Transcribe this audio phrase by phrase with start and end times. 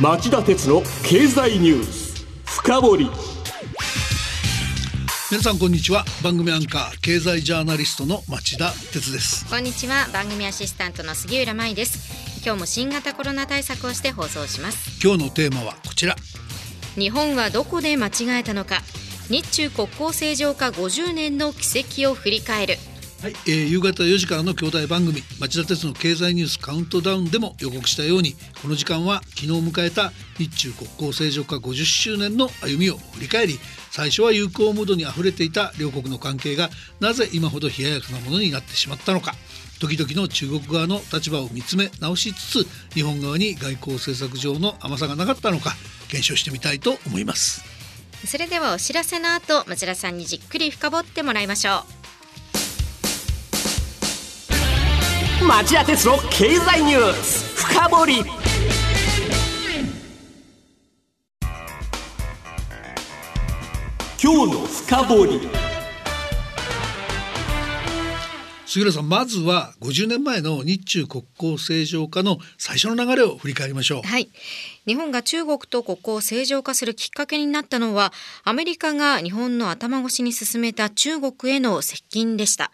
[0.00, 2.24] 町田鉄の経済ニュース。
[2.44, 3.10] 深掘り。
[5.28, 6.04] 皆さんこんにちは。
[6.22, 9.44] 番組アンカー経済ジャーナリストの町田鉄です。
[9.50, 10.06] こんにちは。
[10.12, 12.44] 番組アシスタントの杉浦舞です。
[12.44, 15.04] 今日も新型コロナ対策をして放送します。
[15.04, 16.14] 今日のテーマはこちら。
[16.94, 18.82] 日本はどこで間違えたのか。
[19.28, 22.76] 日中国交正常化50年の軌跡を振り返る
[23.20, 33.58] はい、えー、夕方4時からの兄弟番組町田鉄の経済ニュースカウントダウンでも予告したようにこの時間は昨日迎えた日中国交正常化50周年の歩みを振り返り
[33.90, 39.34] 最初は友好ムードにあふれていた両国の関係がなぜ今ほど冷ややかなものになってしまったのか。
[39.80, 45.76] 時々の中国側の立場を見つめ直しつつ日本側に外交政策上の甘さがなかったのか
[46.08, 47.62] 検証してみたいと思います。
[48.26, 51.97] それではお知らせの後町田さんにじっくり深掘ってもらいましょう。
[55.46, 57.64] 町田鉄の経済ニュース。
[57.64, 58.14] 深掘り。
[64.20, 65.68] 今日の深掘り。
[68.66, 74.02] 杉浦さんまずは50年前の日中国交正常化の最初の流れを振り返りましょう。
[74.06, 74.28] はい。
[74.86, 78.12] 日本が中国と国交を正常化するきっかけになったのは
[78.44, 82.70] アメリカが日本の頭越しに進めた中国への接近でした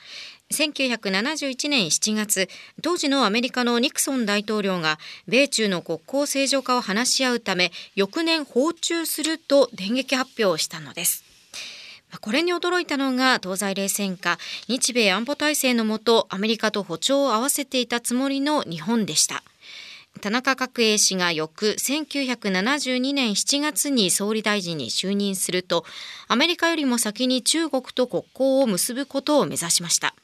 [0.54, 2.48] 1971年7月
[2.80, 11.24] 当時のアメリカのニクソン大統領が米中の国交正常化を話し合うため翌年訪中すると電撃発表をしたのです。
[12.20, 14.38] これに驚いたのが東西冷戦下
[14.68, 19.42] 日米安保体制のもとアメリカと歩調を合わせていたつもりの日本でした。
[20.20, 25.84] 田中角栄氏が翌1972年7月に総理大臣に就任すると
[26.28, 30.14] アメリカよりも先に中国と国交を結ぶことを目指しました。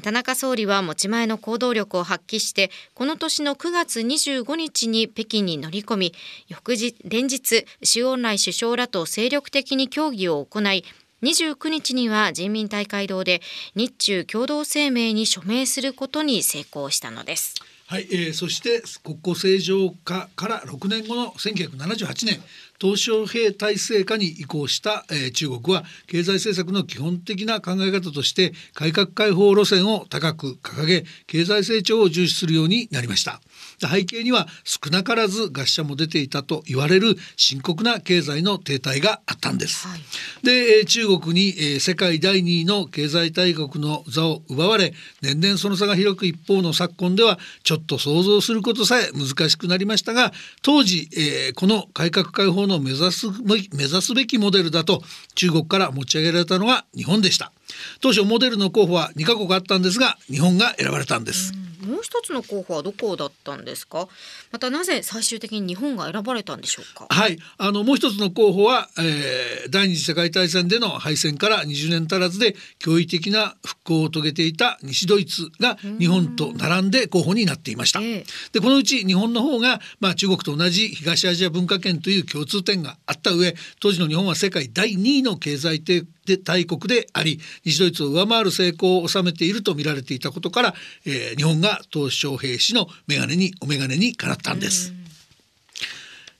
[0.00, 6.14] 田中総理は持ち前の行動力を発揮してこの年の9月25日に北京に乗り込み
[6.48, 10.84] 翌日連日周恩来首相らと精力的に協議を行い
[11.22, 13.40] 29日には人民大会堂で
[13.74, 17.56] 日中共同声明に署名することに成功したのです。
[17.86, 22.38] はい、えー、そして国交正常化から6年後の1978年
[22.78, 33.40] 鄧小平体制下に移行した、えー、中国は経済政策の基本的な考え方として改革開放路線を高く掲げ経済成長を重視するようになりました。
[33.80, 40.00] 背景には少なからず餓死者も出ていたと言われる深刻な経済の停滞があったんです、はい、
[40.44, 50.32] で中国に、えー、世界第2位の経済大国の座を奪われ年々その差が広く一方の昨今ではちょっと想像することさえ難しくなりましたが
[50.62, 55.02] 当時、えー、この改革開放の目指す目指すべきモデルだと
[55.34, 57.52] 中国から持ち上げられたのが日本でした。
[58.00, 61.52] 当初モデルの候補は2カ国あったんですが日本が選ばれたんです、
[61.86, 64.08] もう一つの候補はどこだったんですか？
[64.52, 67.06] またなぜ最終的に日本が選ばれたんでしょうか？
[67.08, 67.38] はい。
[67.56, 78.24] あのもう一つの候補は、えー、第二次世界大戦での敗戦から20年足らずで驚異的な復興を遂げていた西ドイツが日本と並んで候補になっていました、で
[78.60, 85.80] このうち日本の方が、まあ、中国と同じ東アジア文化圏という共通点があった上当時の日本は世界第2位の経済
[86.28, 90.74] で大国であり西ドイツを上回る成功を収めていると見られていたことから、
[91.04, 94.92] えー、日本が鄧小平氏の眼鏡にお眼鏡にかなったんです。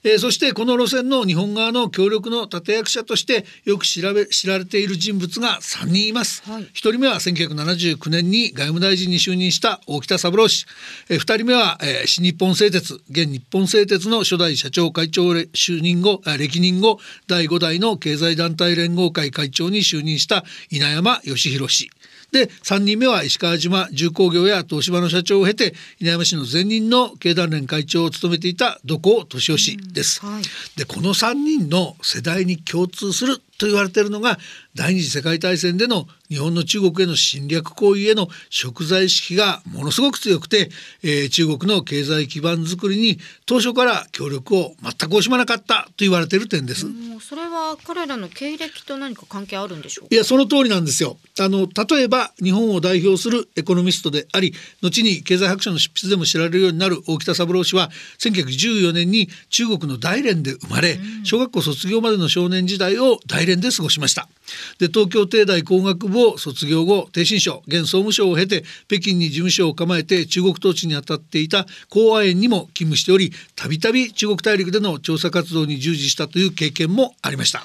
[0.03, 10.65] えー、そしてこの路線の日本側の協力の立役者としてよく知らべ知られている人物が3人います、はい、1人目は1979年に外務大臣に就任した大北三郎氏、
[11.09, 21.89] えー、2人目は、えー、新日本製鉄現日本製鉄の初代社長会長就任後歴任後第5代の経済団体連合会会長に就任した稲山義弘氏
[22.31, 30.25] で3人目は石川島重工業や東芝の社長を経て稲山市の前任の経団連会長を務めていた土光敏夫氏です。
[30.25, 30.43] はい、
[30.77, 34.37] でこの3人の世代に共通すると言われているのが
[34.79, 40.69] 第二次世界大戦での日本の中国への侵略行為への贖罪意識がものすごく強くて、
[41.03, 46.85] えー、中国の経済基盤づくりに当初から協力を全く惜しまなかったと言われている点です。
[47.19, 51.17] それは彼らの経歴と何か関係あるんでしょういやその通りなんですよ。
[51.41, 57.89] あの例えば日本を代表するエコノミストであり後に経済白書の執筆でも知られるようになる大北三郎氏は
[58.19, 64.27] 1914年に中国の大連で生まれ、小学校卒業までの少年時代を大連連で過ごしました
[64.77, 77.63] で東京帝大工学部を卒業後帝信省現総務省を経て北京に事務所を構えて中国統治に当たっていた公安園にも勤務しておりたびたび中国大陸での調査活動に従事したという経験もありました。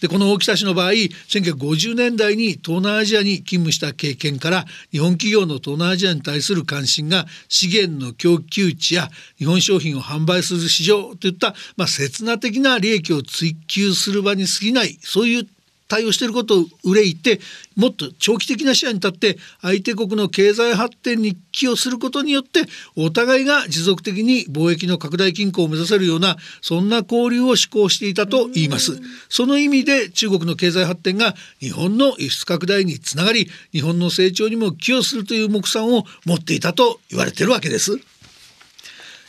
[0.00, 9.08] でこの大北氏の場合1950年代に東南アジアに勤務した経験から日本企業の東南アジアに対する関心が資源の供給地や
[9.38, 15.48] 日本商品を販売する市場といった、まあ、刹那的な利益を追求する場に過ぎないそういう
[15.92, 17.38] 対応していることを憂いて
[17.76, 22.62] もっと長期的な視野に立って相手国の経済発展に寄与することによって
[22.96, 38.11] お互いが持続的に貿易の拡大均衡を目指せるようなそんな交流を施行していたと言いますその意味で中国の経済発展が日本の輸出拡大につながり日本の成長にも寄与するという目算を持っていたと言われているわけです。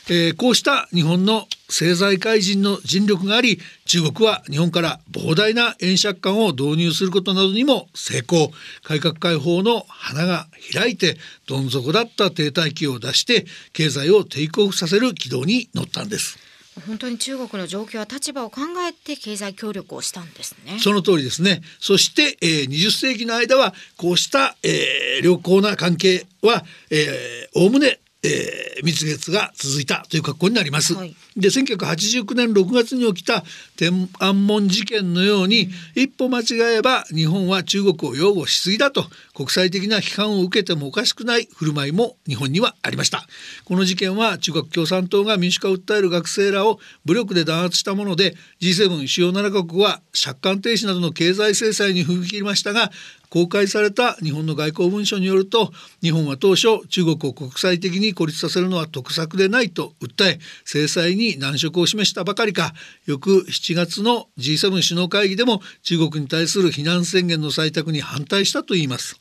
[0.08, 8.50] えー、こうした日本の政財界人の尽力があり中国は日本から膨大な円借款を導入することなどにも成功
[8.82, 11.16] 改革開放の花が開いて
[11.46, 16.38] どん底だった停滞期を出して経済をテイクオフさせる軌道に乗ったんです。
[16.86, 20.78] 本当に中国の状況や立場を考えて経済協力をしたんですね。
[20.80, 21.62] その通りですね。
[21.78, 26.64] そして、えー、20世紀の間はこうした、えー、良好な関係は
[27.54, 30.94] おおむねえー、蜜月が続いたという格好になります。
[30.94, 33.44] はい、で1989年6月に起きた
[33.76, 39.04] 天安門事件のように、うん、一歩間違えば日本は中国を擁護しすぎだと
[39.34, 43.26] 国際的な批判を受けてもおかしくない振る舞いも日本にはありました。
[43.66, 52.90] この事件は中国共産党が民主化を訴える学生らを武力で弾圧したもので G7 主要7カ国は借款停止などの経済制裁に踏み切りましたが
[53.34, 62.74] 公開された日本の外交文書によると日本は当初中国を国際的に孤立させるのは得策でないと訴え制裁に難色を示したばかりか
[63.06, 69.18] 翌7月の G7 首脳会議でも中国に対する非難宣言の採択に反対したといいます。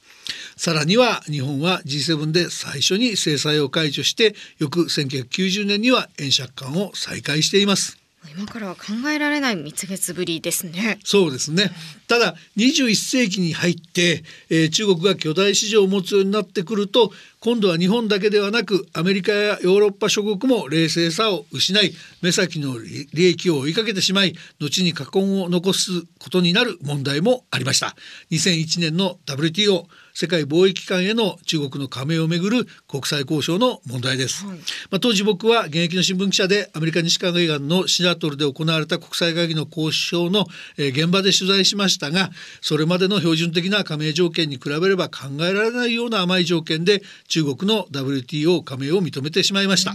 [0.55, 8.02] さらには日本は G7 で最初に制裁を解除して翌1990年には円借款を再開しています。
[8.31, 10.99] 今からは考えられない蜜月ぶりですね。
[11.03, 11.71] そうですね。
[12.07, 27.95] ただ21世紀に入って、えー、中国が巨大市場を持つようになってくると今度は日本だけではなくアメリカやヨーロッパ諸国も冷静さを失い目先の利益を追いかけてしまい後に禍根を残すことになる問題もありました。
[28.31, 34.57] 2001年の WTO 世界貿易機関への中国の加盟をめぐる国際交渉の問題です、はい、
[34.91, 40.45] まあ、当時僕は現役の新聞記者でアメリカ西海岸のシアトルで行われた国際会議の交渉の、
[40.77, 42.29] えー、現場で取材しましたが
[42.61, 49.93] それまでの標準的な加盟条件に比べれば考えられないような甘い条件で中国の WTO 加盟を認めてしまいました。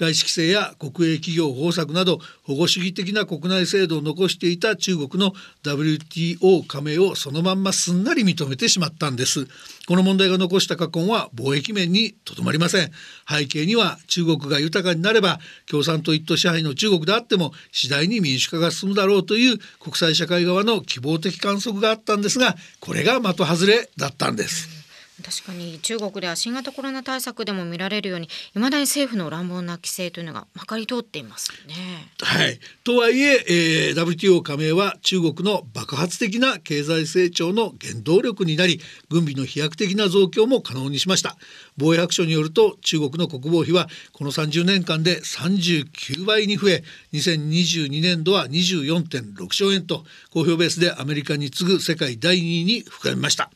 [0.00, 5.32] 外資規制や国営企業方策など保護主義的な国内制度を残していた中国の
[5.62, 9.46] WTO 加盟をそのまんますんなり認めてしまったんです
[9.86, 12.90] この問題が残した過根は貿易面にとどまりません
[13.28, 24.79] 背景には中国が豊かになれば共産党一党支配の中国であっても次第に民主化が進むだろうという国際社会側の希望的観測があったんですがこれが的外れだったんです。
[25.22, 31.74] 確かに中国では新型コロナ対策でも見られるようにいまだに政府の乱暴な規制というのがまかり通っていますね。
[32.20, 41.36] はい、とはいええー、WTO 加盟は中国の爆発的な経済成長の原動力になり軍備の飛躍的な増強も可能にしました。
[41.80, 46.84] 防衛白書によると中国の国防費はこの30年間で39倍に増え
[47.14, 53.50] 2022年度は24.6兆円と公表ベースでアメリカに次ぐ世界第2位に膨らみました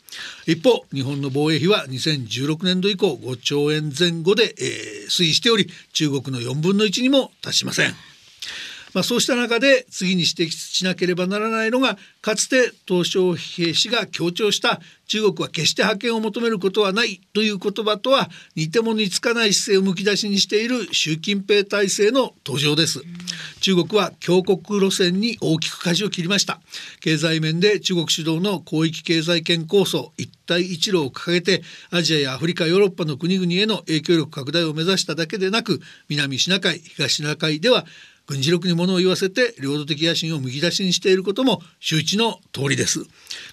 [0.47, 7.95] 一方日本の防衛費は2016年度以降5兆円前後で、えー、推移しており中国の4分の1にも達しません。
[8.95, 23.03] まあ、そうした中で次に指摘しなければならないのがかつて鄧小平氏が強調した中国は決して覇権を求めることはないという言葉とは似ても似つかない姿勢をむき出しにしている習近平体制の登場です。
[23.61, 26.61] 中国は強国路線に大きく舵を切りました
[27.01, 37.87] 経済面で中国主導の広域経済圏構想一帯一路を掲げてアジアやアフリカヨーロッパの国々への影響力拡大を目指しただけでなく南シナ海東シナ海では
[38.27, 43.05] 軍事力に物を言わせて領土的野心をむき出しにしていることも周知の通りです。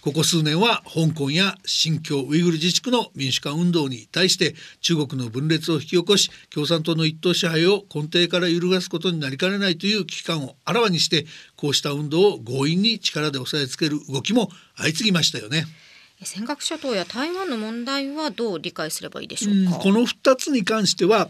[0.01, 11.25] ここ数年は香港や新疆ウイグル自治区の民主化運動に対して中国の分裂を引き起こし共産党の一党支配を根底から揺るがすことになりかねないという危機感をあらわにして
[11.58, 15.66] こうした運動を強引に力で押さえつける動きも相次ぎましたよね。
[16.24, 21.30] 尖閣諸島や台湾の問題はどう理解すればいいでしょうか、うん、この2つに関しては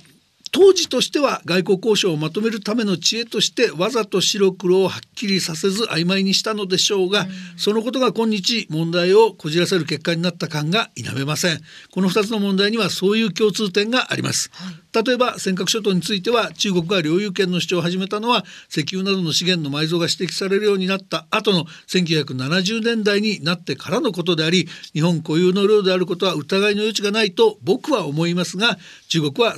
[0.52, 7.28] 当時としては外交交渉をまとめるための知恵としてわざと白黒をはっきりさせず曖昧にしたのでしょうが、うん、
[7.58, 11.62] そのことが今日問題をこじらせる結果になった感が否めません。
[11.92, 28.78] この2つの問題にはそういう共通点があります、はい、例えば尖閣諸島については中国が領有権の主張を始めたのは石油などの資源の埋蔵が指摘されるようになった後の1970年代になってからのことであり日本固有の領であることは疑いの余地がないと僕は思いますが
[29.08, 29.58] 中国は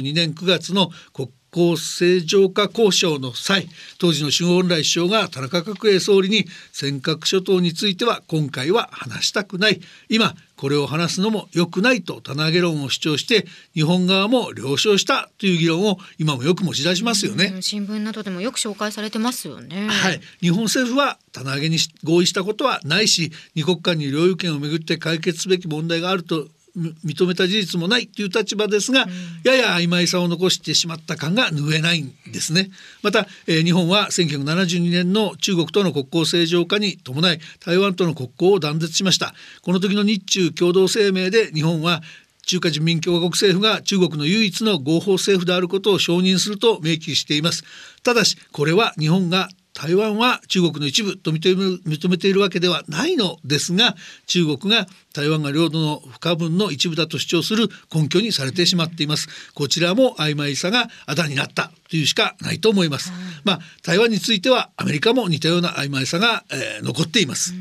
[0.00, 9.80] 1972年9月の国交正常化交渉の際当時の周恩来首相が田中角栄総理に尖閣諸島については今回は話したくない。
[10.08, 19.88] 今これを話すのも良くないと棚上げ論を主張して日本側も了承したという議論を今もよく持ち出しますよね、新聞などでもよく紹介されてますよね。
[19.88, 20.20] はい。
[20.40, 29.10] 日本政府は棚上げに合意したことはないし二国間に領有権をめぐって解決すべき問題があると認めた事実もないという立場ですが、うん、
[29.44, 32.70] やや曖昧さを残してしまった感が拭えないんですね。
[33.02, 39.34] また、えー、日本は1972年の中国との国交正常化に伴い台湾との国交を断絶しました。
[39.62, 42.02] この時の日中共同声明で日本は
[42.46, 47.64] 中華人民共和国政府が中国の唯一の合法政府であることを承認すると明記しています。
[48.02, 59.28] ただしこれは日本が台湾は中国の一部と認めているわけではないのですが中国が台湾が領土の不可分の一部だと主張する根拠にされてしまっています。
[59.54, 63.12] こちらも曖昧さがあだになったというしかないと思います、
[63.44, 67.54] まあ台湾についてはアメリカも似たような曖昧さが、えー、残っています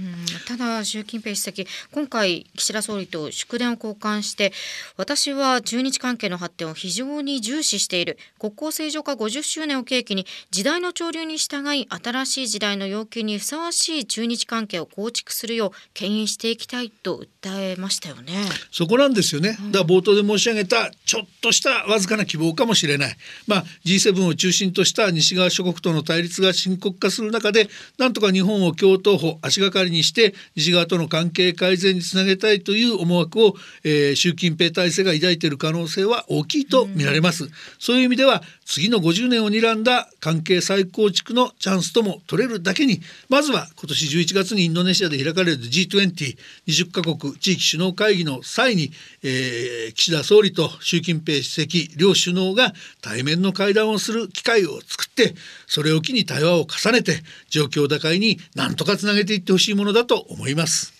[0.47, 4.51] ただ習近平主席今回岸田総理と祝電を交換して
[4.97, 8.17] 私は中日関係の発展を非常に重視している。
[8.39, 18.33] 国交正常化50周年を契機に時代の潮流に従い新しい時代の要求にふさわしい中日関係を構築するよう牽引していきたいと訴えましたよね。
[18.71, 23.15] そこなんですよね、だから冒頭で申し上げたちょっとしたわずかな希望かもしれない。
[23.47, 48.91] まあ G7 を中心とした西側諸国との対立が深刻化する中でなんとか日本を共闘法足がかりにして西側との関係改善につなげたいという思惑を、えー、習近平体制が抱いている可能性は大きいと見られます、うん、そういう意味では次の50年を睨んだ関係再構築のチャンスとも取れるだけにまずは今年11月にインドネシアで開かれる G2020 カ国地域首脳会議の際に、
[49.23, 55.35] えー、岸田総理と習近平主席両首脳が対面の会談をする機会を作って
[55.67, 60.93] それを機に対話を重ねて状況打開に何とかつなげていってほしいものだと思います。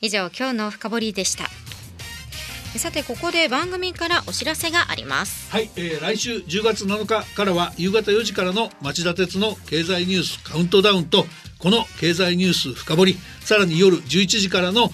[0.00, 1.48] 以上今日の深掘りでした。
[2.76, 5.50] さてここで番組からお知らせがあります。
[5.50, 11.24] はい、えー、来週10月7日からは夕方4時からの町田鉄の経済ニュースカウントダウンと
[11.58, 14.90] この経済ニュース深掘りさらに夜11時からの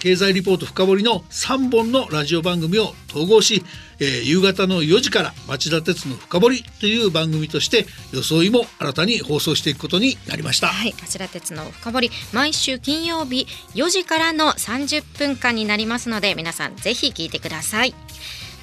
[0.00, 3.64] 経済リポート深掘りの3本のラジオ番組を統合し、
[4.00, 10.68] えー、夕方の4時から町田鉄の深掘りという番組として装いも新たに放送していくことになりました。
[10.68, 17.94] はい町田鉄の深掘り毎週金曜日4時からの30分間になりますので皆さんぜひ聞いてください。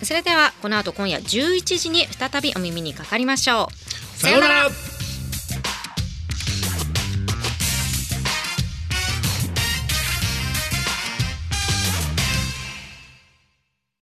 [0.04, 4.20] それではこの後今夜11時に再びお耳にかかりましょう。
[4.20, 4.70] さようなら